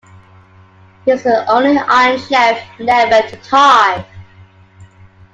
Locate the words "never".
2.79-3.27